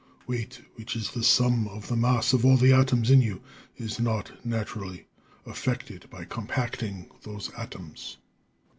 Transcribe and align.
Weight, 0.25 0.61
which 0.77 0.95
is 0.95 1.11
the 1.11 1.21
sum 1.21 1.67
of 1.67 1.87
the 1.87 1.95
mass 1.95 2.33
of 2.33 2.43
all 2.43 2.57
the 2.57 2.73
atoms 2.73 3.11
in 3.11 3.21
you, 3.21 3.39
is 3.77 3.99
not, 3.99 4.43
naturally, 4.43 5.05
affected 5.45 6.09
by 6.09 6.25
compacting 6.25 7.05
those 7.21 7.51
atoms." 7.53 8.17